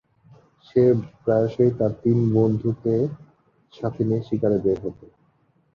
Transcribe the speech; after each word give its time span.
সে 0.65 0.83
প্রায়শই 1.23 1.71
তার 1.79 1.91
তিন 2.03 2.17
ঘনিষ্ঠ 2.17 2.33
বন্ধুকে 2.35 2.95
সাথে 3.73 4.01
নিয়ে 4.07 4.21
শিকারে 4.27 4.57
বের 4.63 4.77
হত। 4.83 4.99